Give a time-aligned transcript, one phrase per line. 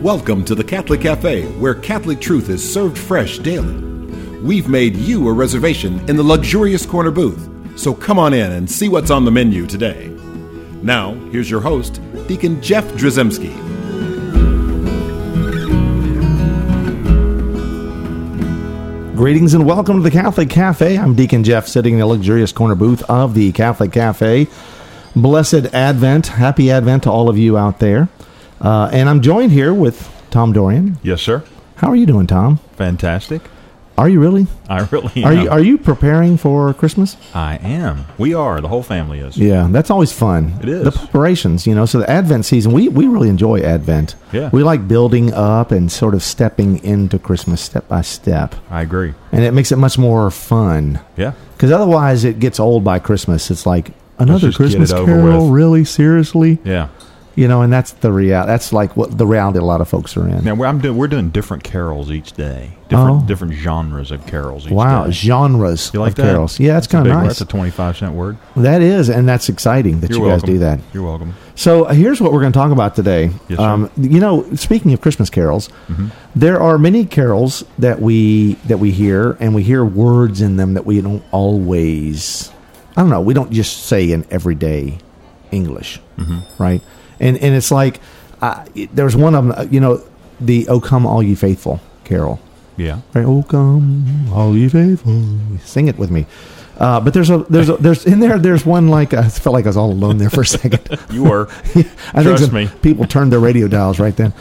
[0.00, 3.74] Welcome to the Catholic Cafe, where Catholic truth is served fresh daily.
[4.38, 7.46] We've made you a reservation in the luxurious corner booth,
[7.78, 10.08] so come on in and see what's on the menu today.
[10.82, 13.54] Now, here's your host, Deacon Jeff Drzymski.
[19.14, 20.96] Greetings and welcome to the Catholic Cafe.
[20.96, 24.48] I'm Deacon Jeff, sitting in the luxurious corner booth of the Catholic Cafe.
[25.14, 26.28] Blessed Advent.
[26.28, 28.08] Happy Advent to all of you out there.
[28.60, 30.98] Uh, and I'm joined here with Tom Dorian.
[31.02, 31.42] Yes, sir.
[31.76, 32.58] How are you doing, Tom?
[32.76, 33.42] Fantastic.
[33.98, 34.46] Are you really?
[34.68, 35.42] I really Are am.
[35.44, 37.18] you Are you preparing for Christmas?
[37.34, 38.06] I am.
[38.16, 38.62] We are.
[38.62, 39.36] The whole family is.
[39.36, 40.54] Yeah, that's always fun.
[40.62, 40.84] It is.
[40.84, 41.66] the preparations.
[41.66, 42.72] You know, so the Advent season.
[42.72, 44.14] We we really enjoy Advent.
[44.32, 44.48] Yeah.
[44.54, 49.12] we like building up and sort of stepping into Christmas step by step, I agree.
[49.32, 51.00] and it makes it much more fun.
[51.18, 51.32] Yeah.
[51.54, 53.50] Because otherwise, it gets old by Christmas.
[53.50, 55.50] It's like another Christmas Carol.
[55.50, 56.88] Really, seriously, Yeah.
[57.36, 58.44] You know, and that's the real.
[58.46, 60.44] That's like what the reality a lot of folks are in.
[60.44, 60.96] Now we're, I'm doing.
[60.96, 62.72] We're doing different carols each day.
[62.88, 63.26] Different Oh.
[63.26, 64.66] different genres of carols.
[64.66, 65.12] Each wow, Day.
[65.12, 66.22] genres You like of that?
[66.24, 66.58] carols.
[66.58, 67.26] Yeah, that's a kind of nice.
[67.28, 68.36] That's a twenty-five cent word.
[68.56, 70.40] that is, and that's exciting that You're you welcome.
[70.40, 70.80] guys do that.
[70.92, 71.34] You're welcome.
[71.54, 73.30] So here's what we're going to talk about today.
[73.48, 76.06] Yes, um, you know, speaking of Christmas carols, Mm-hmm.
[76.34, 80.74] there are many carols that we that we hear, and we hear words in them
[80.74, 82.50] that we don't always.
[82.96, 83.20] I don't know.
[83.20, 84.98] We don't just say in everyday
[85.52, 86.62] English, Mm-hmm.
[86.62, 86.82] right?
[87.20, 88.00] And and it's like
[88.42, 89.54] uh, there's one of them.
[89.56, 90.00] uh, You know,
[90.40, 92.40] the "O Come All Ye Faithful" carol.
[92.76, 93.00] Yeah.
[93.14, 93.26] Right?
[93.26, 95.38] Oh come, all ye faithful.
[95.62, 96.24] Sing it with me.
[96.78, 99.66] Uh, but there's a there's a, there's in there there's one like I felt like
[99.66, 100.80] I was all alone there for a second.
[101.12, 101.48] You were.
[102.14, 102.70] I Trust some me.
[102.80, 104.32] people turned their radio dials right then.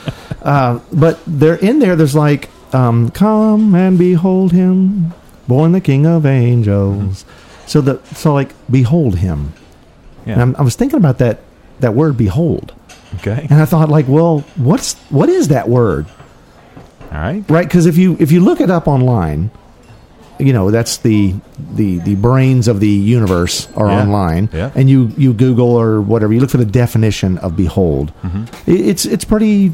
[0.42, 1.98] Uh, but they're in there.
[1.98, 5.12] There's like, um, come and behold him,
[5.50, 7.26] born the King of Angels.
[7.68, 9.52] So the so like behold him.
[10.26, 11.40] And I'm, I was thinking about that
[11.80, 12.74] that word behold,
[13.16, 13.48] Okay.
[13.50, 16.08] and I thought like, well, what's what is that word?
[17.12, 17.44] All right.
[17.50, 19.50] right because if you if you look it up online
[20.38, 21.34] you know that's the
[21.74, 24.02] the the brains of the universe are Yeah.
[24.04, 24.70] online Yeah.
[24.76, 28.44] and you you google or whatever you look for the definition of behold Mm-hmm.
[28.72, 29.74] it, it's it's pretty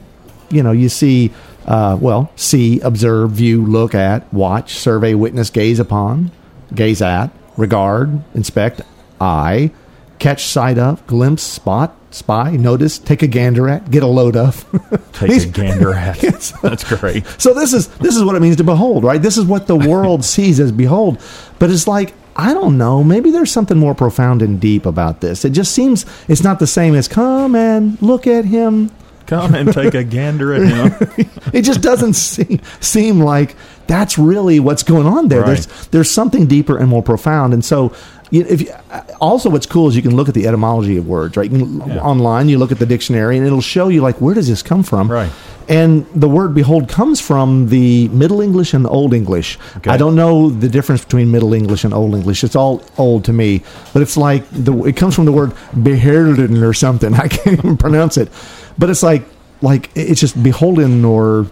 [0.50, 1.34] you know you see
[1.68, 6.31] uh, well see observe view look at watch survey witness gaze upon
[6.74, 8.81] gaze at regard inspect
[9.19, 9.72] eye
[10.19, 14.64] catch sight of glimpse spot spy notice take a gander at get a load of
[15.14, 16.24] Take These- a gander at.
[16.24, 16.52] Yes.
[16.62, 17.26] That's great.
[17.38, 19.22] so this is this is what it means to behold, right?
[19.22, 21.22] This is what the world sees as behold.
[21.59, 23.03] But it's like I don't know.
[23.03, 25.46] Maybe there's something more profound and deep about this.
[25.46, 28.92] It just seems it's not the same as come and look at him.
[29.28, 31.28] Come and take a gander at him.
[31.52, 33.56] It just doesn't seem seem like
[33.88, 35.42] that's really what's going on there.
[35.42, 35.47] Right.
[35.58, 37.53] There's there's something deeper and more profound.
[37.53, 37.92] And so,
[38.31, 41.38] if you, uh, also what's cool is you can look at the etymology of words,
[41.38, 41.50] right?
[41.52, 42.00] You can, Yeah.
[42.02, 44.84] Online, you look at the dictionary, and it'll show you like where does this come
[44.84, 45.31] from, Right.
[45.68, 49.58] And the word "behold" comes from the Middle English and Old English.
[49.78, 49.90] Okay.
[49.90, 52.44] I don't know the difference between Middle English and Old English.
[52.44, 56.64] It's all old to me, but it's like the it comes from the word "beholden"
[56.64, 57.14] or something.
[57.25, 58.30] I can't even pronounce it,
[58.78, 59.24] but it's like
[59.64, 61.47] like it's just beholden or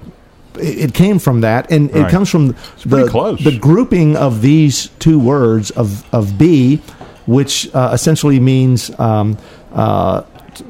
[0.60, 2.56] it came from that, and it comes from
[2.86, 6.82] the the grouping of these two words of of "be,"
[7.26, 9.38] which uh, essentially means um,
[9.74, 10.22] uh,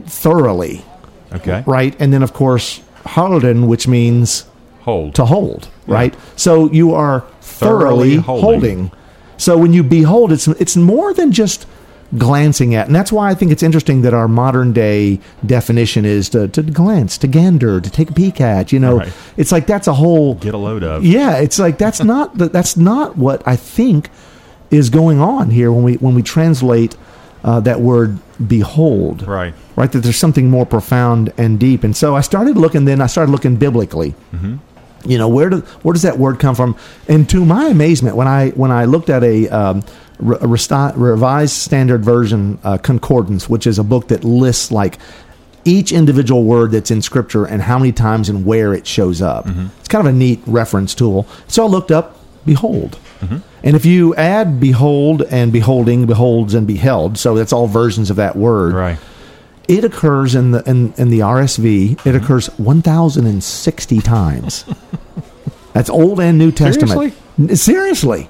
[0.05, 0.83] thoroughly,
[1.33, 1.63] Okay.
[1.65, 1.95] right?
[1.99, 4.45] And then of course "holden," which means
[4.81, 5.15] Hold.
[5.15, 6.13] to hold, right?
[6.35, 8.43] So you are Thoroughly thoroughly, holding.
[8.43, 8.91] holding.
[9.37, 11.65] So when you behold, it's it's more than just
[12.17, 16.29] glancing at, and that's why I think it's interesting that our modern day definition is
[16.29, 18.71] to, to glance, to gander, to take a peek at.
[18.71, 19.13] You know, Right.
[19.37, 20.35] it's like that's a whole.
[20.35, 21.03] Get a load of.
[21.05, 24.09] Yeah, it's like that's not the, that's not what I think
[24.71, 26.95] is going on here when we when we translate
[27.43, 29.53] uh, that word behold Right.
[29.75, 29.91] right?
[29.91, 31.83] That there's something more profound and deep.
[31.83, 32.85] And so I started looking.
[32.85, 34.15] Then I started looking biblically.
[35.05, 36.77] You know, where do, where does that word come from?
[37.09, 39.83] And to my amazement, when I when I looked at a, um,
[40.19, 44.97] re- revised standard version uh, concordance, which is a book that lists like
[45.65, 49.47] each individual word that's in scripture and how many times and where it shows up.
[49.79, 51.25] It's kind of a neat reference tool.
[51.47, 52.97] So I looked up behold.
[53.65, 58.17] And if you add behold and beholding, beholds and beheld, so that's all versions of
[58.17, 58.97] that word Right.
[59.69, 62.05] it occurs in the in, in the RSV.
[62.05, 64.65] It occurs 1,060 times.
[65.73, 67.13] That's Old and New Testament.
[67.37, 67.55] Seriously.
[67.55, 68.29] Seriously.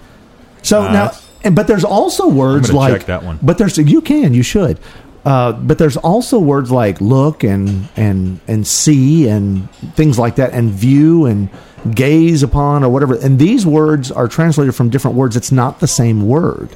[0.62, 1.12] So Uh, now,
[1.44, 3.40] and but there's also words like check that one.
[3.42, 4.80] But there's you can you should.
[5.26, 10.52] Uh, but there's also words like look and and and see and things like that
[10.54, 11.50] and view and
[11.92, 13.16] gaze upon or whatever.
[13.16, 15.36] And these words are translated from different words.
[15.38, 16.76] It's not the same word.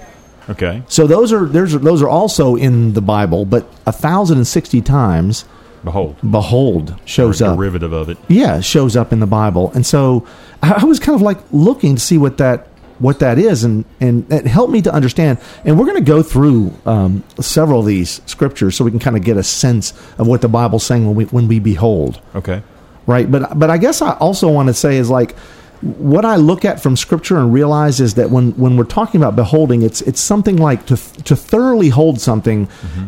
[0.49, 0.81] Okay.
[0.87, 4.81] So those are there's those are also in the Bible, but a thousand and sixty
[4.81, 5.43] times
[5.83, 6.15] Behold.
[6.29, 7.57] behold shows up.
[7.57, 8.17] derivative of it.
[8.29, 10.25] Yeah, shows up in the Bible, and so
[10.63, 12.66] I was kind of like looking to see what that
[12.99, 15.37] what that is, and and it helped me to understand.
[15.65, 19.15] And we're going to go through um, several of these scriptures so we can kind
[19.15, 22.61] of get a sense of what the Bible's saying when we when we behold Okay.
[23.05, 25.35] right but but i guess i also want to say is like
[25.81, 29.35] what i look at from scripture and realize is that when when we're talking about
[29.35, 32.67] beholding it's it's something like to to thoroughly hold something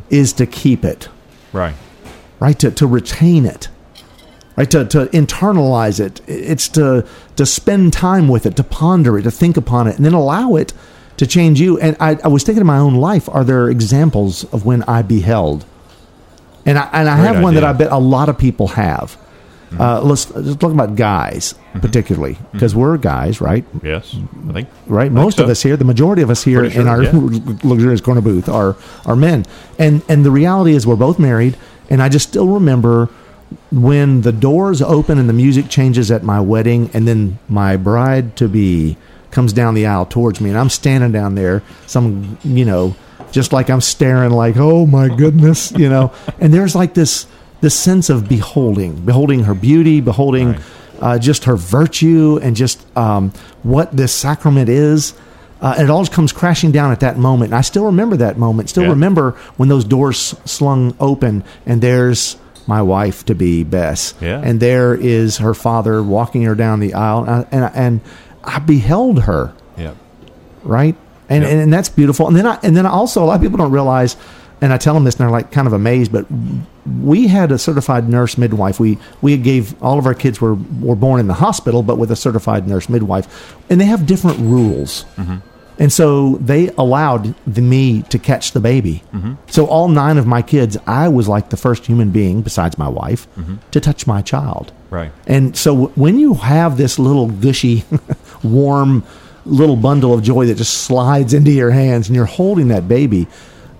[0.09, 1.09] is to keep it
[1.51, 1.73] Right.
[2.39, 3.69] right to to retain it
[4.59, 9.23] right to to internalize it it's to to spend time with it to ponder it
[9.23, 10.73] to think upon it and then allow it
[11.17, 14.43] to change you and i, I was thinking in my own life are there examples
[14.53, 15.65] of when i beheld
[16.65, 17.63] and I, and I Great have one that.
[17.63, 19.17] I bet a lot of people have.
[19.69, 19.81] Mm-hmm.
[19.81, 21.79] Uh, let's, let's talk about guys, mm-hmm.
[21.79, 22.51] particularly, mm-hmm.
[22.51, 23.65] because we're guys, right?
[23.83, 24.15] Yes.
[24.49, 24.69] I think.
[24.87, 25.11] Right.
[25.11, 25.43] Most so.
[25.43, 27.11] of us here, the majority of us here Pretty in sure, our yeah.
[27.63, 28.75] luxurious corner booth are
[29.05, 29.45] are men,
[29.77, 31.57] and and the reality is we're both married,
[31.89, 33.09] and I just still remember
[33.71, 38.35] when the doors open and the music changes at my wedding, and then my bride
[38.37, 38.97] to be
[39.31, 42.95] comes down the aisle towards me, and I'm standing down there, some you know,
[43.31, 47.27] just like I'm staring, like oh my goodness, you know, and there's like this
[47.61, 50.61] this sense of beholding, beholding her beauty, beholding Right.
[51.01, 53.31] uh, just her virtue, and just um,
[53.63, 55.13] what this sacrament is.
[55.61, 57.49] Uh, and it all comes crashing down at that moment.
[57.51, 58.69] And I still remember that moment.
[58.69, 58.89] Still Yeah.
[58.91, 62.37] remember when those doors slung open, and there's
[62.69, 64.39] my wife to be Bess, Yeah.
[64.43, 68.01] and there is her father walking her down the aisle, and I, and, and
[68.43, 69.93] I beheld her Yeah.
[70.63, 70.95] right?
[71.27, 72.27] And, and and that's beautiful.
[72.27, 74.15] And then I and then also a lot of people don't realize,
[74.61, 76.11] and I tell them this, and they're like kind of amazed.
[76.11, 76.25] But
[77.03, 78.79] we had a certified nurse midwife.
[78.79, 82.09] We we gave all of our kids were were born in the hospital, but with
[82.11, 83.27] a certified nurse midwife,
[83.69, 85.05] and they have different rules.
[85.17, 85.35] Mm-hmm.
[85.79, 89.01] And so they allowed the, me to catch the baby.
[89.13, 89.35] Mm-hmm.
[89.47, 92.89] So all nine of my kids, I was like the first human being besides my
[92.89, 93.55] wife mm-hmm.
[93.71, 94.73] to touch my child.
[94.89, 95.11] Right.
[95.25, 97.85] And so w- when you have this little gushy,
[98.43, 99.05] warm
[99.45, 103.27] little bundle of joy that just slides into your hands and you're holding that baby,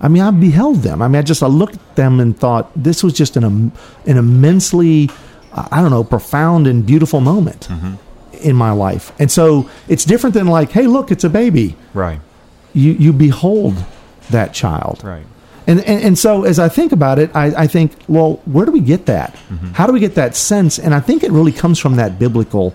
[0.00, 1.02] I mean, I beheld them.
[1.02, 3.72] I mean, I just I looked at them and thought this was just an an
[4.16, 5.10] immensely,
[5.52, 7.94] I don't know, profound and beautiful moment mm-hmm.
[8.42, 9.12] In my life.
[9.18, 11.76] And so it's different than like, hey, look, it's a baby.
[11.94, 12.20] Right.
[12.72, 13.84] You you behold
[14.30, 15.02] that child.
[15.02, 15.26] Right.
[15.66, 18.72] And, and and so as I think about it, I, I think, well, where do
[18.72, 19.34] we get that?
[19.34, 19.72] Mm-hmm.
[19.72, 20.78] How do we get that sense?
[20.78, 22.74] And I think it really comes from that biblical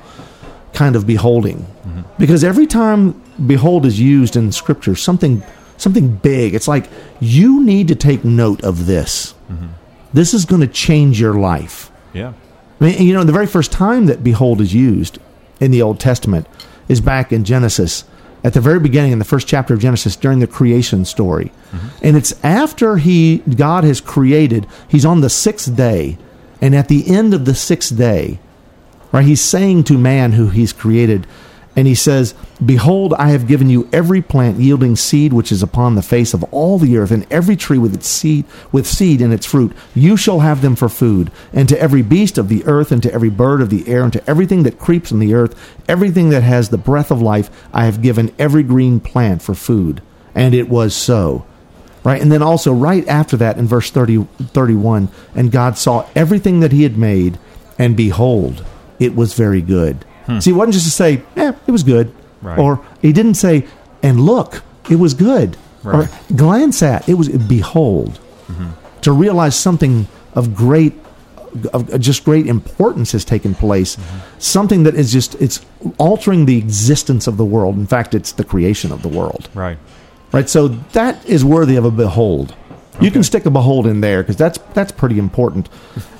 [0.74, 2.02] kind of beholding, mm-hmm.
[2.18, 5.44] because every time behold is used in Scripture, something
[5.78, 6.54] something big.
[6.54, 6.90] It's like
[7.20, 9.34] you need to take note of this.
[9.52, 9.68] Mm-hmm.
[10.14, 11.92] This is going to change your life.
[12.14, 12.34] Yeah.
[12.80, 15.20] I mean, you know, the very first time that behold is used
[15.60, 16.48] in the Old Testament
[16.88, 18.04] is back in Genesis,
[18.44, 21.52] at the very beginning in the first chapter of Genesis during the creation story.
[21.72, 21.88] Mm-hmm.
[22.04, 26.18] And it's after he God has created, he's on the sixth day,
[26.62, 28.40] and at the end of the sixth day,
[29.12, 31.26] right, he's saying to man who he's created,
[31.76, 32.34] and he says,
[32.66, 36.44] Behold, I have given you every plant yielding seed which is upon the face of
[36.46, 39.76] all the earth, and every tree with its seed with seed in its fruit.
[39.94, 43.14] You shall have them for food, and to every beast of the earth, and to
[43.14, 45.56] every bird of the air, and to everything that creeps on the earth,
[45.90, 50.02] everything that has the breath of life, I have given every green plant for food.
[50.34, 51.46] And it was so.
[52.04, 52.22] Right?
[52.22, 56.72] And then also right after that in verse 30, 31, and God saw everything that
[56.72, 57.40] he had made,
[57.80, 58.64] and behold,
[59.00, 60.06] it was very good.
[60.26, 60.40] Hmm.
[60.40, 62.14] See, it wasn't just to say, eh, it was good.
[62.42, 62.60] Right.
[62.60, 63.68] Or he didn't say,
[64.04, 65.58] and look, it was good.
[65.84, 66.08] Right.
[66.08, 68.20] Or glance at, it was behold.
[68.48, 68.70] Mm-hmm.
[69.02, 70.94] To realize something of great
[71.74, 73.96] of just great importance has taken place.
[73.96, 74.40] Mm-hmm.
[74.40, 75.66] Something that is just it's
[75.98, 77.78] altering the existence of the world.
[77.78, 79.50] In fact, it's the creation of the world.
[79.54, 79.78] Right.
[80.32, 80.50] Right?
[80.50, 82.56] So that is worthy of a behold.
[83.02, 85.70] You can stick a behold in there because that's that's pretty important.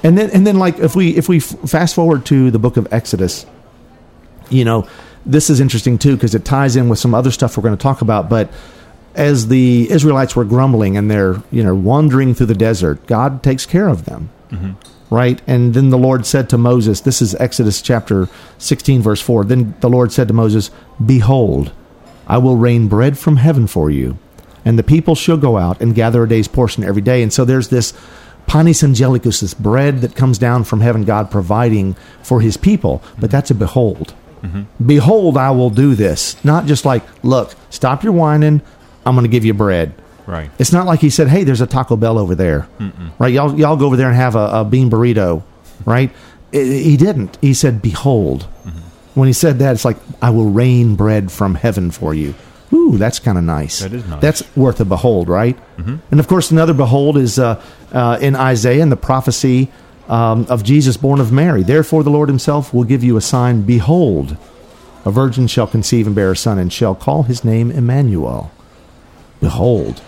[0.04, 2.76] And then and then like if we if we f- fast forward to the book
[2.78, 3.46] of Exodus,
[4.50, 4.88] you know,
[5.26, 7.82] this is interesting too because it ties in with some other stuff we're going to
[7.82, 8.30] talk about.
[8.30, 8.50] But
[9.16, 13.66] as the Israelites were grumbling and they're you know wandering through the desert, God takes
[13.66, 14.74] care of them, mm-hmm.
[15.14, 15.42] right?
[15.48, 19.44] And then the Lord said to Moses, "This is Exodus chapter sixteen, verse four.
[19.44, 20.70] Then the Lord said to Moses,
[21.04, 21.72] Behold,
[22.28, 24.18] I will rain bread from heaven for you,
[24.64, 27.46] and the people shall go out and gather a day's portion every day." And so
[27.46, 27.94] there's this
[28.48, 32.98] panis angelicus, this bread that comes down from heaven, God providing for His people.
[32.98, 33.28] But mm-hmm.
[33.28, 34.14] that's a behold.
[34.86, 36.44] Behold, I will do this.
[36.46, 38.62] Not just like, look, stop your whining.
[39.06, 39.94] I'm going to give you bread.
[40.26, 40.50] Right.
[40.58, 42.68] It's not like he said, "Hey, there's a Taco Bell over there,
[43.20, 43.32] right?
[43.32, 45.44] Y'all, y'all go over there and have a, a bean burrito,
[45.86, 46.10] right?"
[46.54, 47.38] I- he didn't.
[47.42, 48.48] He said, "Behold."
[49.14, 52.34] When he said that, it's like, "I will rain bread from heaven for you."
[52.74, 53.80] Ooh, that's kind of nice.
[53.80, 54.20] That is nice.
[54.22, 55.58] That's worth a behold, right?
[55.78, 57.62] And of course, another behold is uh,
[57.94, 59.72] uh, in Isaiah and the prophecy
[60.08, 61.64] um, of Jesus born of Mary.
[61.64, 63.64] Therefore, the Lord himself will give you a sign.
[63.64, 64.38] Behold,
[65.04, 68.52] a virgin shall conceive and bear a son, and shall call his name Emmanuel.
[69.40, 70.02] Behold.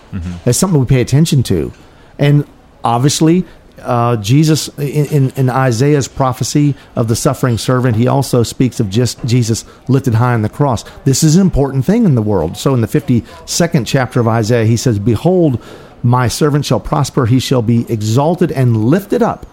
[0.43, 1.71] That's something we pay attention to.
[2.17, 2.47] And
[2.83, 3.45] obviously,
[3.79, 8.89] uh, Jesus, in, in, in Isaiah's prophecy of the suffering servant, he also speaks of
[8.89, 10.83] just Jesus lifted high on the cross.
[11.03, 12.57] This is an important thing in the world.
[12.57, 15.61] So in the 52nd chapter of Isaiah, he says, Behold,
[16.01, 19.45] my servant shall prosper, he shall be exalted and lifted up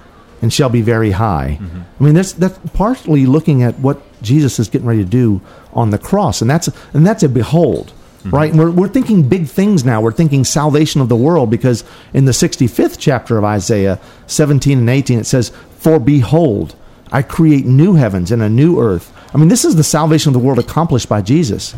[0.43, 1.59] and shall be very high.
[1.61, 1.81] Mm-hmm.
[2.01, 5.41] I mean, that's that's partially looking at what Jesus is getting ready to do
[5.73, 8.31] on the cross, and that's and that's a behold, mm-hmm.
[8.31, 8.51] right?
[8.51, 10.01] And we're we're thinking big things now.
[10.01, 14.91] We're thinking salvation of the world because in the 65th chapter of Isaiah 17 and
[14.91, 16.75] 18 it says, "For behold,
[17.13, 20.35] I create new heavens and a new earth." I mean, this is the salvation of
[20.35, 21.75] the world accomplished by Jesus.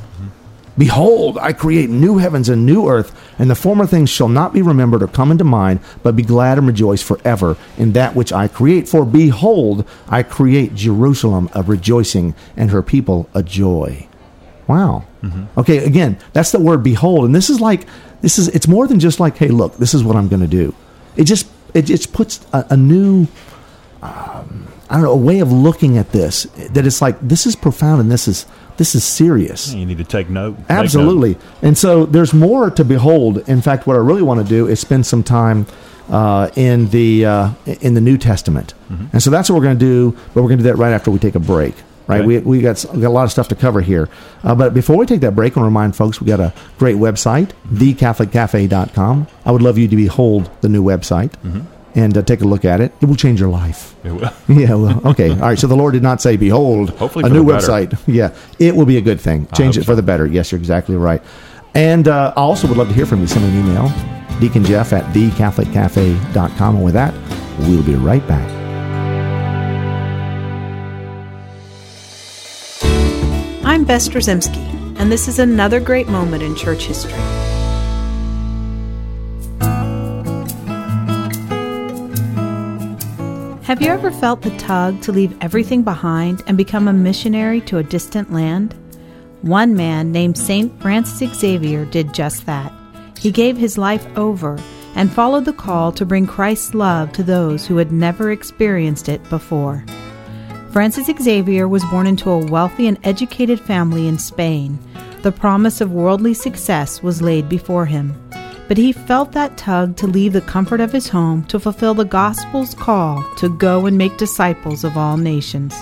[0.78, 4.60] Behold, I create new heavens and new earth, and the former things shall not be
[4.62, 8.46] remembered or come into mind, but be glad and rejoice forever in that which I
[8.48, 8.88] create.
[8.88, 14.06] For behold, I create Jerusalem a rejoicing, and her people a joy.
[14.66, 15.04] Wow.
[15.56, 17.86] Okay, again, that's the word behold, and this is like
[18.20, 20.46] this is it's more than just like, hey, look, this is what I'm going to
[20.46, 20.74] do.
[21.16, 23.26] It just it just puts a, a new
[24.02, 27.56] um, I don't know a way of looking at this that it's like this is
[27.56, 29.72] profound and this is this is serious.
[29.72, 30.56] You need to take note.
[30.58, 31.32] Take Absolutely.
[31.34, 31.42] note.
[31.62, 33.38] And so there's more to behold.
[33.48, 35.66] In fact, what I really want to do is spend some time
[36.10, 38.74] uh, in the uh, in the New Testament.
[39.12, 40.10] And so that's what we're going to do.
[40.34, 41.74] But we're going to do that right after we take a break.
[42.08, 42.26] Right, Okay.
[42.28, 44.08] we, we got we got a lot of stuff to cover here,
[44.44, 46.52] uh, but before we take that break, I want to remind folks we got a
[46.78, 49.26] great website, thecatholiccafe.com.
[49.44, 51.32] I would love you to behold the new website
[51.96, 52.92] and uh, take a look at it.
[53.00, 53.96] It will change your life.
[54.04, 54.30] It will.
[54.48, 55.30] Yeah, well, okay.
[55.30, 55.58] All right.
[55.58, 57.66] So the Lord did not say, Behold, Hopefully a new the better.
[57.66, 57.98] website.
[58.06, 59.48] Yeah, it will be a good thing.
[59.56, 60.26] Change it for the better.
[60.26, 61.20] Yes, you're exactly right.
[61.74, 63.26] And uh, I also would love to hear from you.
[63.26, 63.92] Send me an email,
[64.40, 66.76] Deacon Jeff at thecatholiccafe.com.
[66.76, 67.12] And with that,
[67.60, 68.52] we'll be right back.
[73.64, 77.12] I'm Bess Drzymski, and this is another great moment in church history.
[83.66, 87.78] Have you ever felt the tug to leave everything behind and become a missionary to
[87.78, 88.76] a distant land?
[89.42, 90.80] One man named St.
[90.80, 92.72] Francis Xavier did just that.
[93.18, 94.56] He gave his life over
[94.94, 99.28] and followed the call to bring Christ's love to those who had never experienced it
[99.28, 99.84] before.
[100.70, 104.78] Francis Xavier was born into a wealthy and educated family in Spain.
[105.22, 108.14] The promise of worldly success was laid before him.
[108.68, 112.04] But he felt that tug to leave the comfort of his home to fulfill the
[112.04, 115.74] gospel's call to go and make disciples of all nations.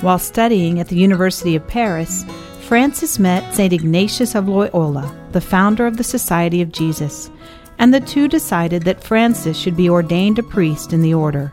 [0.00, 2.24] While studying at the University of Paris,
[2.66, 3.72] Francis met St.
[3.72, 7.30] Ignatius of Loyola, the founder of the Society of Jesus,
[7.78, 11.52] and the two decided that Francis should be ordained a priest in the order.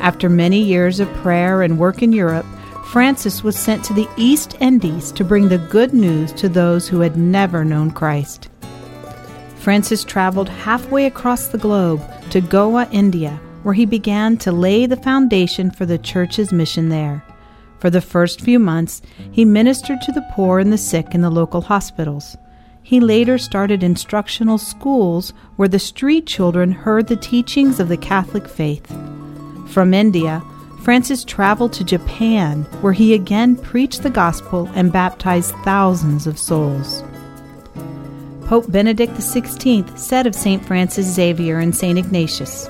[0.00, 2.46] After many years of prayer and work in Europe,
[2.86, 7.00] Francis was sent to the East Indies to bring the good news to those who
[7.00, 8.48] had never known Christ.
[9.68, 14.96] Francis traveled halfway across the globe to Goa, India, where he began to lay the
[14.96, 17.22] foundation for the church's mission there.
[17.78, 21.28] For the first few months, he ministered to the poor and the sick in the
[21.28, 22.34] local hospitals.
[22.82, 28.48] He later started instructional schools where the street children heard the teachings of the Catholic
[28.48, 28.86] faith.
[29.68, 30.42] From India,
[30.82, 37.04] Francis traveled to Japan, where he again preached the gospel and baptized thousands of souls.
[38.48, 40.64] Pope Benedict XVI said of St.
[40.64, 41.98] Francis Xavier and St.
[41.98, 42.66] Ignatius,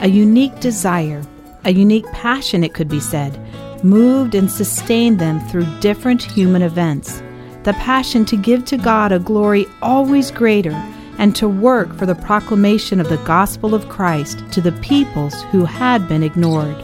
[0.00, 1.22] a unique desire,
[1.64, 3.38] a unique passion, it could be said,
[3.84, 7.22] moved and sustained them through different human events.
[7.62, 10.72] The passion to give to God a glory always greater
[11.18, 15.64] and to work for the proclamation of the gospel of Christ to the peoples who
[15.64, 16.82] had been ignored.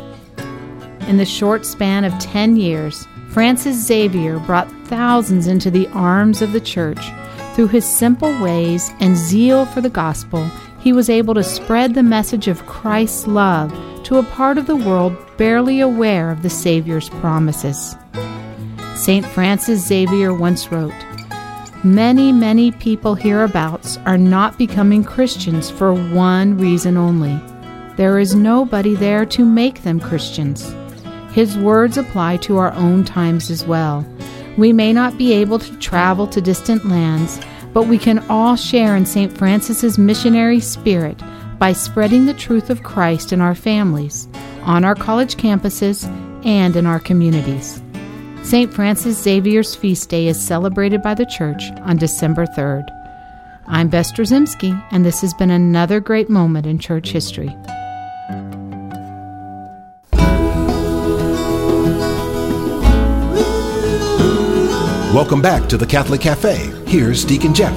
[1.08, 6.52] In the short span of 10 years, Francis Xavier brought thousands into the arms of
[6.52, 7.10] the church.
[7.54, 10.48] Through his simple ways and zeal for the gospel,
[10.80, 13.72] he was able to spread the message of Christ's love
[14.04, 17.96] to a part of the world barely aware of the Savior's promises.
[18.94, 19.24] St.
[19.26, 20.94] Francis Xavier once wrote,
[21.82, 27.40] Many, many people hereabouts are not becoming Christians for one reason only.
[27.96, 30.74] There is nobody there to make them Christians.
[31.32, 34.04] His words apply to our own times as well.
[34.56, 37.40] We may not be able to travel to distant lands,
[37.72, 39.36] but we can all share in St.
[39.36, 41.20] Francis's missionary spirit
[41.58, 44.28] by spreading the truth of Christ in our families,
[44.62, 46.04] on our college campuses,
[46.44, 47.82] and in our communities.
[48.42, 48.72] St.
[48.72, 52.84] Francis Xavier's feast day is celebrated by the Church on December 3rd.
[53.66, 57.56] I'm Bess and this has been another great moment in church history.
[65.14, 66.54] Welcome back to the Catholic Cafe.
[66.86, 67.74] Here's Deacon Jeff.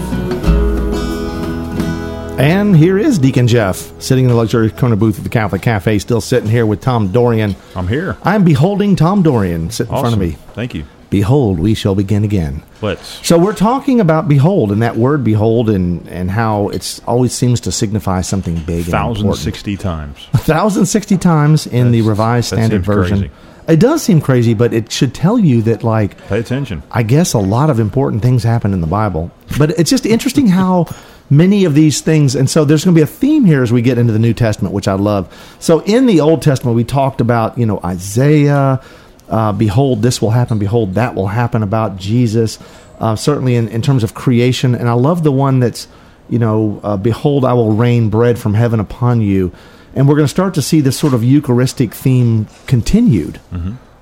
[2.39, 5.97] And here is Deacon Jeff sitting in the luxurious corner booth of the Catholic Cafe,
[5.97, 7.55] still sitting here with Tom Dorian.
[7.75, 8.17] I'm here.
[8.21, 10.31] I'm beholding Tom Dorian sit in front of me.
[10.53, 10.85] Thank you.
[11.09, 12.61] Behold, we shall begin again.
[12.83, 13.25] Let's.
[13.27, 17.59] So we're talking about behold, and that word behold, and and how it's always seems
[17.61, 18.85] to signify something big.
[18.85, 19.25] and important.
[19.25, 20.25] 1,060 times.
[20.31, 23.19] 1,060 times in the That's- Revised that Standard seems Version.
[23.19, 23.33] crazy.
[23.67, 26.83] It does seem crazy, but it should tell you that, like, Pay attention.
[26.91, 29.31] I guess a lot of important things happen in the Bible.
[29.57, 30.87] But it's just interesting how
[31.29, 33.81] many of these things, and so there's going to be a theme here as we
[33.81, 35.33] get into the New Testament, which I love.
[35.59, 38.81] So in the Old Testament, we talked about, you know, Isaiah,
[39.29, 42.59] uh, behold, this will happen, behold, that will happen about Jesus,
[42.99, 44.75] uh, certainly in, in terms of creation.
[44.75, 45.87] And I love the one that's,
[46.29, 49.51] you know, uh, behold, I will rain bread from heaven upon you.
[49.95, 53.39] And we're going to start to see this sort of Eucharistic theme continued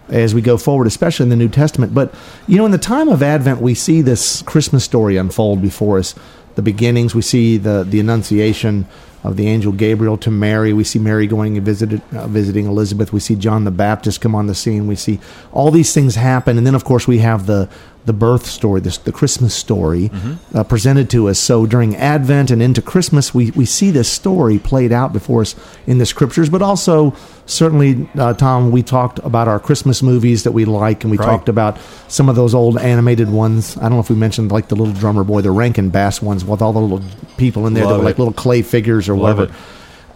[0.09, 1.93] as we go forward, especially in the New Testament.
[1.93, 2.13] But,
[2.47, 6.15] you know, in the time of Advent, we see this Christmas story unfold before us.
[6.55, 8.87] The beginnings, we see the, the Annunciation
[9.23, 10.73] of the angel Gabriel to Mary.
[10.73, 13.13] We see Mary going and visited, uh, visiting Elizabeth.
[13.13, 14.87] We see John the Baptist come on the scene.
[14.87, 15.19] We see
[15.53, 16.57] all these things happen.
[16.57, 17.69] And then, of course, we have the,
[18.05, 20.09] the birth story, this, the Christmas story
[20.55, 21.37] uh, presented to us.
[21.37, 25.55] So during Advent and into Christmas, we, we see this story played out before us
[25.85, 27.13] in the scriptures, but also
[27.45, 31.25] certainly, uh, Tom, we talked about our Christmas movies that we like, and we Right.
[31.25, 31.77] talked about
[32.07, 33.77] some of those old animated ones.
[33.77, 36.43] I don't know if we mentioned like the little drummer boy, the Rankin Bass ones
[36.43, 37.01] with all the little
[37.37, 38.19] people in there that were like it.
[38.19, 39.57] little clay figures or Love whatever.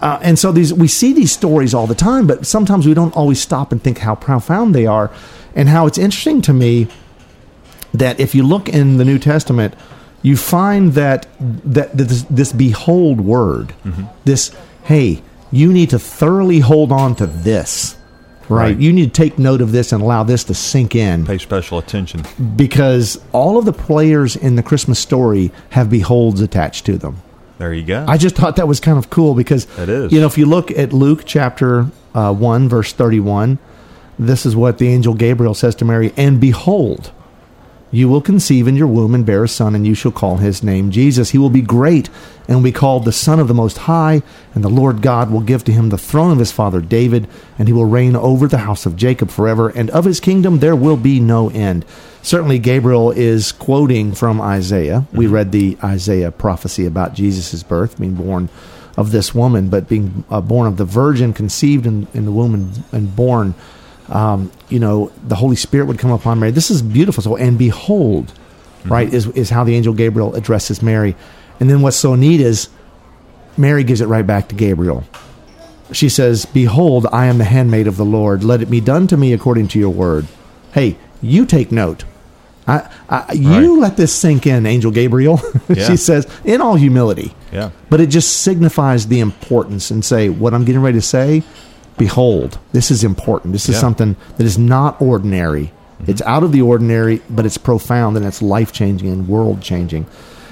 [0.02, 3.16] Uh, and so these we see these stories all the time, but sometimes we don't
[3.16, 5.10] always stop and think how profound they are,
[5.56, 6.88] and how it's interesting to me
[8.00, 9.74] that if you look in the New Testament,
[10.22, 14.04] you find that that this, this behold word, Mm-hmm.
[14.26, 15.22] this hey,
[15.52, 17.98] you need to thoroughly hold on to this.
[18.48, 18.66] Right.
[18.70, 18.78] Right.
[18.78, 21.80] You need to take note of this and allow this to sink in Pay special
[21.80, 22.22] attention.
[22.56, 27.22] because all of the players in the Christmas story have beholds attached to them.
[27.58, 28.06] There you go.
[28.08, 30.12] I just thought that was kind of cool because It is.
[30.12, 33.58] You know, if you look at Luke chapter uh, one, verse thirty-one,
[34.20, 37.12] this is what the angel Gabriel says to Mary: "And behold,
[37.96, 40.62] you will conceive in your womb and bear a son, and you shall call his
[40.62, 41.30] name Jesus.
[41.30, 42.10] He will be great
[42.48, 44.22] and will be called the Son of the Most High.
[44.54, 47.28] And the Lord God will give to him the throne of his father David,
[47.58, 49.70] and he will reign over the house of Jacob forever.
[49.70, 51.86] And of his kingdom there will be no end."
[52.22, 55.06] Certainly, Gabriel is quoting from Isaiah.
[55.14, 58.50] We read the Isaiah prophecy about Jesus' birth, being born
[58.98, 62.54] of this woman, but being uh, born of the virgin, conceived in, in the womb,
[62.54, 63.54] and, and born
[64.10, 66.52] um, you know, the Holy Spirit would come upon Mary.
[66.52, 67.24] This is beautiful.
[67.24, 68.34] So, and behold,
[68.86, 71.16] right, is, is how the angel Gabriel addresses Mary.
[71.60, 72.70] And then what's so neat is
[73.58, 75.04] Mary gives it right back to Gabriel.
[75.92, 78.44] She says, Behold, I am the handmaid of the Lord.
[78.44, 80.28] Let it be done to me according to your word.
[80.74, 82.04] Hey, you take note.
[82.68, 83.80] I, I, you Right.
[83.82, 85.40] let this sink in, Angel Gabriel.
[85.70, 85.88] Yeah.
[85.88, 87.34] she says, in all humility.
[87.52, 87.70] Yeah.
[87.90, 91.44] But it just signifies the importance and say, what I'm getting ready to say,
[91.98, 93.54] behold, this is important.
[93.54, 93.82] This is Yeah.
[93.82, 95.72] something that is not ordinary.
[96.02, 96.12] Mm-hmm.
[96.12, 100.06] It's out of the ordinary, but it's profound and it's life changing and world changing.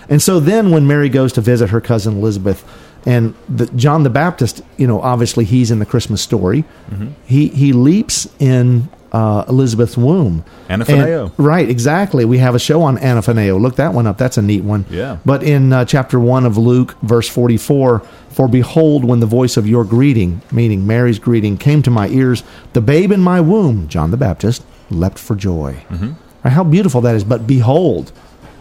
[0.10, 2.64] And so then when Mary goes to visit her cousin Elizabeth,
[3.06, 6.64] and the, John the Baptist, you know, obviously he's in the Christmas story.
[6.90, 7.08] Mm-hmm.
[7.26, 10.44] He he leaps in uh, Elizabeth's womb.
[10.70, 11.26] Anaphoneo.
[11.26, 12.26] And- right, exactly.
[12.26, 13.62] We have a show on Anaphoneo.
[13.62, 14.18] Look that one up.
[14.18, 14.86] That's a neat one.
[14.90, 15.18] Yeah.
[15.24, 18.00] But in uh, chapter 1 of Luke, verse 44,
[18.30, 22.44] for behold, when the voice of your greeting, meaning Mary's greeting, came to my ears,
[22.74, 25.84] the babe in my womb, John the Baptist, leapt for joy.
[25.90, 26.48] Mm-hmm.
[26.50, 27.24] How beautiful that is.
[27.24, 28.12] But behold,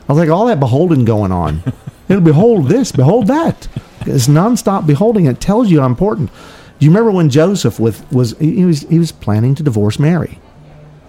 [0.09, 1.63] I was like, all that beholding going on.
[2.09, 3.69] It'll behold this, behold that.
[4.03, 5.27] It's nonstop beholding.
[5.27, 6.31] It tells you how important.
[6.79, 10.41] Do you remember when Joseph with, was he was he was planning to divorce Mary?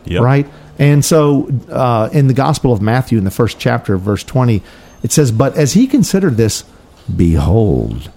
[0.06, 0.22] Yep.
[0.22, 0.48] right?
[0.80, 4.62] And so, uh, in the Gospel of Matthew, in the first chapter, verse 20,
[5.04, 6.64] it says, But as he considered this,
[7.16, 8.10] behold,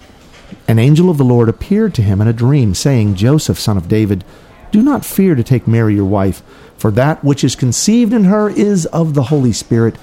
[0.68, 3.88] an angel of the Lord appeared to him in a dream, saying, Joseph, son of
[3.88, 4.24] David,
[4.70, 6.42] do not fear to take Mary your wife,
[6.76, 9.96] for that which is conceived in her is of the Holy Spirit.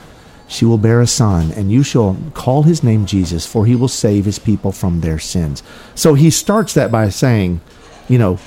[0.47, 3.87] She will bear a son, and you shall call his name Jesus, for he will
[3.87, 5.63] save his people from their sins.
[5.95, 7.61] So he starts that by saying,
[8.07, 8.39] you know,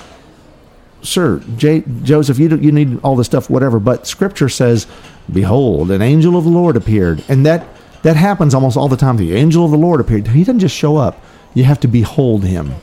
[1.07, 3.79] sir, J- Joseph, you, don't- you need all this stuff, whatever.
[3.79, 4.87] But Scripture says,
[5.33, 7.23] behold, an angel of the Lord appeared.
[7.29, 7.67] And that,
[8.03, 9.17] that happens almost all the time.
[9.17, 10.29] The angel of the Lord appeared.
[10.29, 11.21] He doesn't just show up.
[11.55, 12.75] You have to behold him.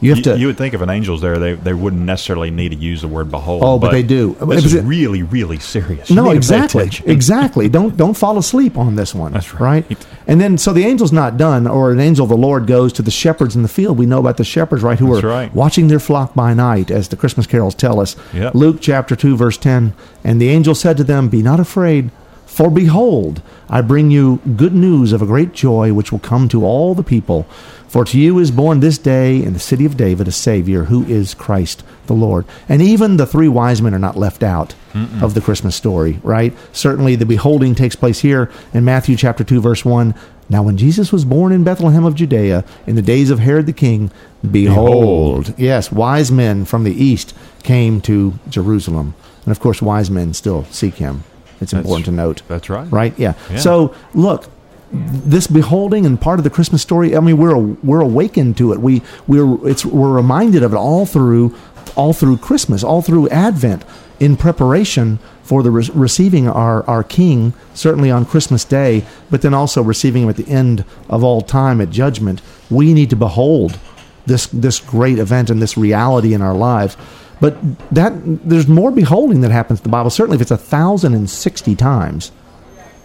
[0.00, 0.38] You have You, to.
[0.38, 3.08] you would think if an angel's there, they, they wouldn't necessarily need to use the
[3.08, 3.62] word behold.
[3.64, 4.34] Oh, but they do.
[4.34, 6.08] This Is really, really serious.
[6.08, 7.68] You no, need to pay exactly, exactly.
[7.68, 9.32] Don't don't fall asleep on this one.
[9.32, 9.84] That's right.
[10.28, 13.02] And then, so the angel's not done, or an angel of the Lord goes to
[13.02, 13.98] the shepherds in the field.
[13.98, 15.54] We know about the shepherds, right, who That's are right.
[15.54, 18.14] watching their flock by night, as the Christmas carols tell us.
[18.34, 18.54] Yep.
[18.54, 19.94] Luke chapter two, verse ten.
[20.22, 22.10] And the angel said to them, "Be not afraid,
[22.46, 26.64] For behold, I bring you good news of a great joy which will come to
[26.64, 27.46] all the people.
[27.88, 31.04] For to you is born this day in the city of David a Savior, who
[31.06, 32.44] is Christ the Lord.
[32.68, 34.74] And even the three wise men are not left out
[35.22, 36.52] of the Christmas story, right?
[36.72, 40.14] Certainly the beholding takes place here in Matthew chapter 2, verse 1.
[40.50, 43.72] Now, when Jesus was born in Bethlehem of Judea in the days of Herod the
[43.72, 44.10] king,
[44.50, 49.14] behold, yes, wise men from the east came to Jerusalem.
[49.44, 51.24] And of course, wise men still seek him.
[51.60, 52.42] It's That's- important to note.
[52.48, 52.90] That's right.
[52.90, 53.14] Right?
[53.18, 53.34] Yeah.
[53.50, 53.58] Yeah.
[53.58, 54.46] So, look,
[54.92, 57.16] this beholding and part of the Christmas story.
[57.16, 58.80] I mean, we're we're awakened to it.
[58.80, 61.54] We we're it's we're reminded of it all through
[61.96, 63.84] all through Christmas, all through Advent,
[64.20, 67.52] in preparation for the re- receiving our our King.
[67.74, 71.80] Certainly on Christmas Day, but then also receiving him at the end of all time
[71.80, 72.40] at Judgment.
[72.70, 73.78] We need to behold
[74.26, 76.96] this this great event and this reality in our lives.
[77.40, 77.56] But
[77.92, 78.12] that
[78.48, 80.10] there's more beholding that happens in the Bible.
[80.10, 82.32] Certainly, if it's a thousand and sixty times,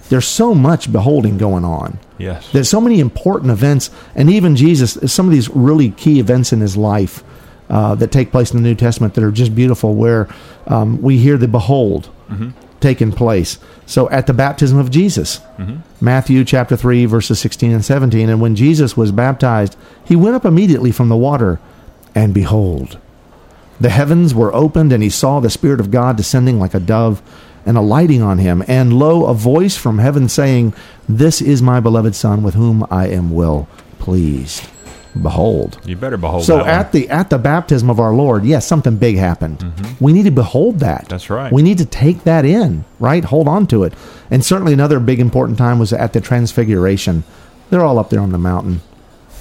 [0.10, 2.00] there's so much beholding going on.
[2.18, 2.52] Yes.
[2.52, 6.60] There's so many important events, and even Jesus, some of these really key events in
[6.62, 7.24] his life
[7.70, 10.28] uh, that take place in the New Testament that are just beautiful, where
[10.68, 12.10] um, we hear the behold
[12.80, 13.60] taking place.
[13.86, 15.39] So at the baptism of Jesus,
[16.02, 20.46] Matthew chapter 3, verses 16 and 17, and when Jesus was baptized, he went up
[20.46, 21.60] immediately from the water,
[22.13, 23.00] and behold,
[23.80, 27.22] the heavens were opened, and he saw the Spirit of God descending like a dove
[27.65, 28.63] and alighting on him.
[28.67, 30.73] And lo, a voice from heaven saying,
[31.08, 33.67] This is my beloved Son, with whom I am well
[33.99, 34.67] pleased.
[35.21, 35.80] Behold.
[35.86, 36.91] You better behold So that at one.
[37.04, 39.63] the at the baptism of our Lord, yes, something big happened.
[39.99, 41.02] We need to behold that.
[41.02, 41.10] Mm-hmm.
[41.10, 41.54] That's right.
[41.54, 43.23] We need to take that in, right?
[43.23, 43.93] Hold on to it.
[44.32, 47.23] And certainly another big important time was at the transfiguration.
[47.69, 48.82] They're all up there on the mountain,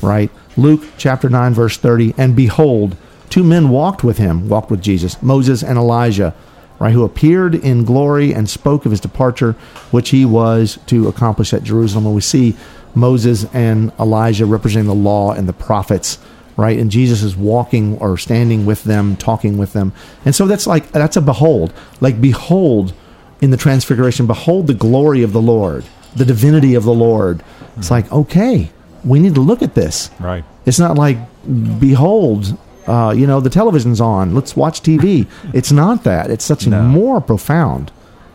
[0.02, 0.30] right?
[0.58, 2.94] Luke chapter 9 verse 30, and behold,
[3.30, 6.34] two men walked with him, walked with Jesus, Moses and Elijah,
[6.78, 9.52] right, who appeared in glory and spoke of his departure,
[9.90, 12.06] which he was to accomplish at Jerusalem.
[12.06, 12.56] And we see
[12.94, 16.18] Moses and Elijah representing the law and the prophets,
[16.56, 16.78] right?
[16.78, 19.92] And Jesus is walking or standing with them, talking with them.
[20.24, 21.72] And so that's like, that's a behold.
[22.00, 22.92] Like, behold
[23.40, 27.42] in the transfiguration, behold the glory of the Lord, the divinity of the Lord.
[27.76, 27.94] It's mm-hmm.
[27.94, 28.70] like, okay,
[29.04, 30.10] we need to look at this.
[30.20, 30.44] Right.
[30.66, 31.18] It's not like,
[31.80, 32.56] behold,
[32.86, 34.34] uh, you know, the television's on.
[34.34, 35.26] Let's watch TV.
[35.52, 36.30] it's not that.
[36.30, 36.82] It's such No.
[36.82, 37.90] more profound.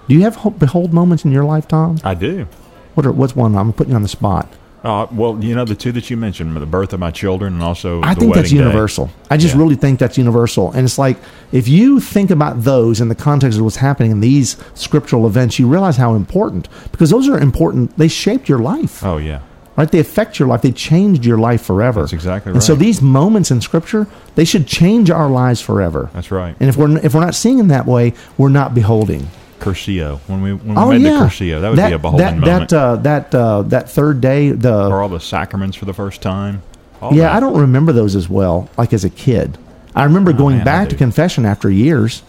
[0.07, 1.97] Do you have ho- behold moments in your life, Tom?
[2.03, 2.47] I do.
[2.95, 3.55] What are, what's one?
[3.55, 4.47] I'm putting you on the spot.
[4.83, 7.63] Uh, well, you know the two that you mentioned, the birth of my children, and
[7.63, 8.63] also I think that's wedding day.
[8.63, 9.09] universal.
[9.29, 9.61] I just Yeah.
[9.61, 10.71] really think that's universal.
[10.71, 11.17] And it's like
[11.51, 15.59] if you think about those in the context of what's happening in these scriptural events,
[15.59, 17.97] you realize how important because those are important.
[17.97, 19.03] They shaped your life.
[19.03, 19.39] Oh yeah,
[19.77, 19.89] right?
[19.91, 20.61] They affect your life.
[20.61, 22.01] They changed your life forever.
[22.01, 22.55] That's exactly right.
[22.57, 26.09] And so these moments in Scripture, they should change our lives forever.
[26.13, 26.55] that's right.
[26.59, 29.27] And if we're if we're not seeing them that way, we're not beholding.
[29.59, 30.19] Cursillo.
[30.27, 32.37] When we when we Oh made yeah, the Cursillo, that would be a beholding that,
[32.37, 32.69] moment.
[32.69, 36.21] That uh, that uh, that third day, the or all the sacraments for the first
[36.21, 36.61] time.
[37.01, 37.35] Yeah, that.
[37.35, 38.69] I don't remember those as well.
[38.77, 39.57] Like as a kid,
[39.95, 42.21] I remember going Oh, man, back to confession after years.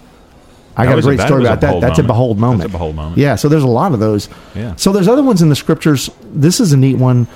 [0.79, 1.81] I That got a was a- great story about that.
[1.81, 2.07] That's a moment.
[2.07, 2.73] behold That's a moment.
[2.73, 3.19] behold moment.
[3.19, 4.29] Yeah, so there's a lot of those.
[4.55, 4.75] Yeah.
[4.77, 6.09] So there's other ones in the scriptures.
[6.33, 7.27] This is a neat one.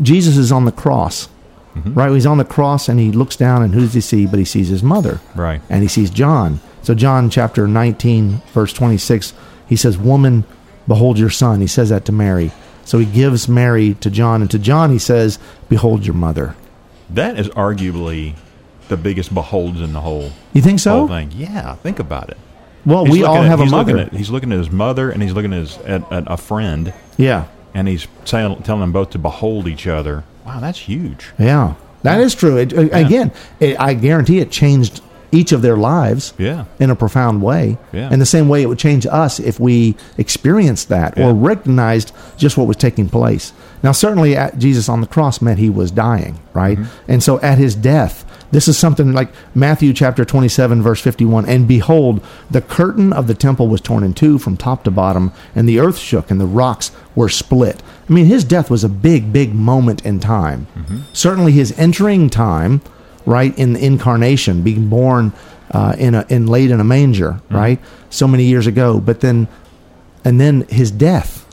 [0.00, 1.28] Jesus is on the cross,
[1.76, 1.94] Mm-hmm.
[1.94, 2.10] right?
[2.12, 4.26] He's on the cross and he looks down and who does he see?
[4.26, 5.60] But he sees his mother, Right.
[5.68, 6.60] And he sees John.
[6.82, 9.32] So John chapter 19 verse 26,
[9.66, 10.44] he says, "Woman,
[10.86, 12.52] behold your son." He says that to Mary.
[12.84, 16.54] So he gives Mary to John, and to John he says, "Behold your mother."
[17.10, 18.34] That is arguably
[18.88, 20.98] the biggest beholds in the whole You think so?
[20.98, 21.32] whole thing.
[21.36, 22.36] Yeah, think about it.
[22.86, 24.06] Well, He's we all at- have a he's looking mother.
[24.08, 26.92] At, he's looking at his mother, and he's looking at, his, at, at a friend,
[27.16, 30.24] yeah, and he's saying, telling them both to behold each other.
[30.46, 31.30] Wow, that's huge.
[31.38, 32.56] yeah, that is true.
[32.58, 35.00] It, uh, Again, it, I guarantee it changed
[35.32, 36.32] each of their lives.
[36.38, 36.66] Yeah.
[36.78, 37.76] in a profound way.
[37.92, 38.12] Yeah.
[38.12, 41.26] In the same way it would change us if we experienced that Yeah.
[41.30, 43.52] or recognized just what was taking place.
[43.82, 46.78] Now, certainly at Jesus on the cross meant he was dying, right?
[46.78, 47.10] Mm-hmm.
[47.12, 51.44] And so at his death, this is something like Matthew chapter 27, verse 51.
[51.46, 55.32] And behold, the curtain of the temple was torn in two from top to bottom,
[55.56, 57.82] and the earth shook, and the rocks were split.
[58.08, 60.68] I mean, his death was a big, big moment in time.
[60.76, 61.00] Mm-hmm.
[61.12, 62.80] Certainly his entering time,
[63.26, 65.32] right, in the incarnation, being born
[65.72, 67.56] uh, in a in laid in a manger, Mm-hmm.
[67.56, 69.00] right, so many years ago.
[69.00, 69.48] But then,
[70.24, 71.43] and then his death,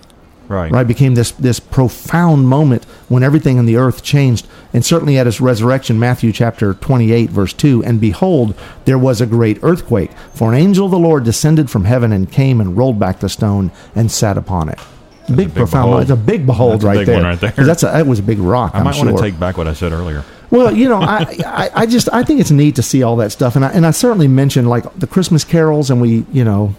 [0.51, 0.69] Right.
[0.69, 4.47] right, became this this profound moment when everything in the earth changed.
[4.73, 9.21] And certainly at his resurrection, Matthew chapter twenty eight, verse two, and behold, there was
[9.21, 12.75] a great earthquake, for an angel of the Lord descended from heaven and came and
[12.75, 14.79] rolled back the stone and sat upon it.
[15.27, 16.01] Big, big profound.
[16.01, 17.21] It's a big behold That's a right big there.
[17.23, 17.51] right there.
[17.51, 18.75] That's a, that was a big rock.
[18.75, 19.05] I I'm might sure.
[19.05, 20.25] want to take back what I said earlier.
[20.49, 23.31] Well, you know, I, I, I just I think it's neat to see all that
[23.31, 26.75] stuff, and I and I certainly mentioned like the Christmas carols, and we, you know,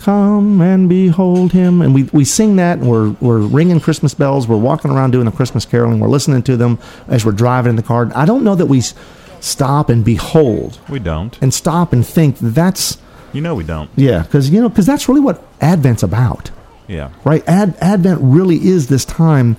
[0.00, 1.82] Come and behold him.
[1.82, 4.48] And we, we sing that and we're, we're ringing Christmas bells.
[4.48, 6.00] We're walking around doing the Christmas caroling.
[6.00, 8.10] We're listening to them as we're driving in the car.
[8.14, 8.80] I don't know that we
[9.40, 11.38] stop and behold We don't.
[11.42, 12.98] and stop and think that's,
[13.32, 13.90] You know we don't.
[13.96, 16.50] yeah, because, you know, because that's really what Advent's about
[16.88, 17.10] Yeah.
[17.24, 17.46] right?
[17.46, 19.56] Ad, Advent really is this time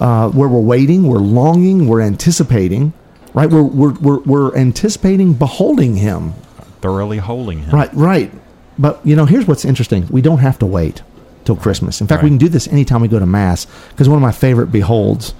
[0.00, 2.92] uh, where we're waiting, we're longing, we're anticipating,
[3.32, 3.48] right?
[3.48, 6.32] We're, we're, we're, we're anticipating beholding Him,
[6.80, 7.70] Thoroughly holding him.
[7.70, 7.94] right?
[7.94, 8.32] Right.
[8.78, 11.02] But you know, here's what's interesting: we don't have to wait
[11.44, 12.00] till Christmas.
[12.00, 13.66] In fact, we can do this anytime we go to Mass.
[13.90, 15.34] Because one of my favorite beholds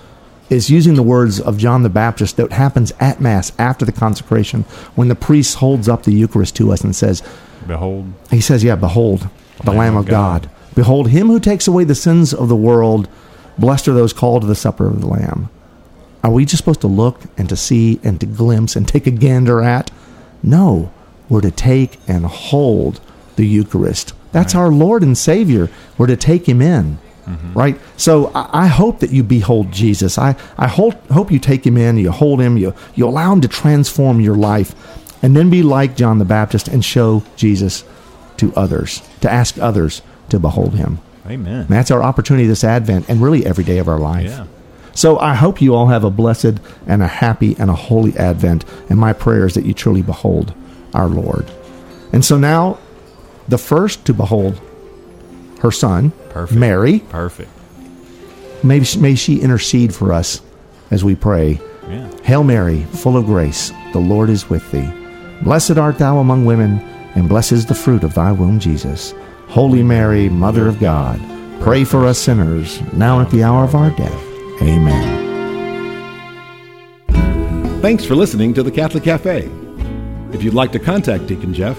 [0.51, 4.63] is using the words of John the Baptist that happens at Mass after the consecration
[4.95, 7.23] when the priest holds up the Eucharist to us and says,
[7.67, 9.29] Behold, he says, Yeah, behold,
[9.65, 10.51] the, Lamb, of God.
[10.75, 13.09] Behold, him who takes away the sins of the world.
[13.57, 15.49] Blessed are those called to the supper of the Lamb.
[16.25, 19.13] Are we just supposed to look and to see and to glimpse and take a
[19.13, 19.91] gander at?
[20.43, 20.93] No,
[21.29, 23.01] we're to take and hold
[23.37, 24.13] the Eucharist.
[24.33, 25.71] That's our Lord and Savior.
[25.97, 26.99] We're to take him in.
[27.27, 27.53] Mm-hmm.
[27.55, 27.81] Right?
[27.97, 30.19] So I, I hope that you behold Jesus.
[30.19, 33.41] I, I hope, hope you take him in, you hold him, you, you allow him
[33.41, 34.75] to transform your life,
[35.23, 37.85] and then be like John the Baptist and show Jesus
[38.37, 40.99] to others, to ask others to behold him.
[41.27, 41.61] amen.
[41.61, 44.27] And that's our opportunity this Advent and really every day of our life.
[44.27, 44.47] Yeah.
[44.95, 48.65] So I hope you all have a blessed and a happy and a holy Advent.
[48.91, 50.55] And my prayer is that you truly behold
[50.93, 51.51] our Lord.
[52.13, 52.79] And so now,
[53.49, 54.61] the first to behold
[55.61, 56.59] her son, Perfect.
[56.59, 57.51] Mary, Perfect.
[58.63, 60.43] may, may she intercede for us
[60.91, 61.61] as we pray.
[61.89, 62.11] Yeah.
[62.23, 64.91] Hail Mary, full of grace, the Lord is with thee.
[65.43, 66.79] Blessed art thou among women,
[67.15, 69.15] and blessed is the fruit of thy womb, Jesus.
[69.49, 71.21] Holy Mary, Mother of God,
[71.61, 74.25] pray for us sinners, now and at the hour of our death.
[74.63, 75.23] Amen.
[77.81, 79.51] Thanks for listening to the Catholic Cafe.
[80.33, 81.79] If you'd like to contact Deacon Jeff,